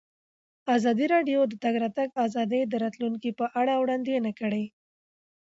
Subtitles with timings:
[0.75, 4.65] ازادي راډیو د د تګ راتګ ازادي د راتلونکې په اړه وړاندوینې کړې.